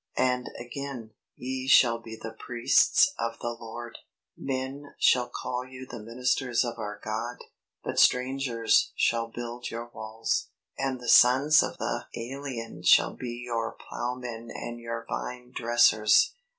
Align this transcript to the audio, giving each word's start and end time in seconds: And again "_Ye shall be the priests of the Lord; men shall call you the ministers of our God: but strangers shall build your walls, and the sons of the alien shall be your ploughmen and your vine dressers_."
And 0.17 0.49
again 0.59 1.11
"_Ye 1.39 1.69
shall 1.69 1.99
be 1.99 2.15
the 2.19 2.31
priests 2.33 3.13
of 3.19 3.37
the 3.39 3.53
Lord; 3.59 3.99
men 4.35 4.95
shall 4.97 5.29
call 5.29 5.63
you 5.63 5.85
the 5.85 5.99
ministers 5.99 6.65
of 6.65 6.79
our 6.79 6.99
God: 7.03 7.37
but 7.83 7.99
strangers 7.99 8.93
shall 8.95 9.27
build 9.27 9.69
your 9.69 9.91
walls, 9.93 10.49
and 10.75 10.99
the 10.99 11.07
sons 11.07 11.61
of 11.61 11.77
the 11.77 12.07
alien 12.15 12.81
shall 12.81 13.13
be 13.13 13.43
your 13.45 13.73
ploughmen 13.73 14.49
and 14.49 14.79
your 14.79 15.05
vine 15.07 15.53
dressers_." 15.53 16.31